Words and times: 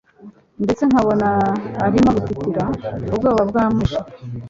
ndetse 0.63 0.83
nkabona 0.89 1.27
arimo 1.85 2.09
gutitira 2.15 2.63
ubwoba 3.13 3.41
bwamwishe 3.49 3.99